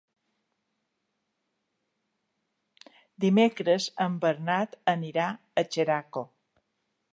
Dimecres 3.25 3.87
en 4.09 4.17
Bernat 4.25 4.75
anirà 4.95 5.29
a 5.63 5.69
Xeraco. 5.77 6.29